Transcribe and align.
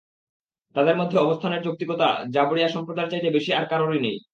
তাদের 0.75 0.95
মধ্যে 0.97 1.17
অবস্থানের 1.19 1.63
যৌক্তিকতা 1.63 2.07
জাবরিয়া 2.33 2.69
সম্প্রদায়ের 2.69 3.11
চাইতে 3.11 3.29
বেশি 3.31 3.51
আর 3.53 3.65
কারোরই 3.71 4.01
নেই। 4.05 4.17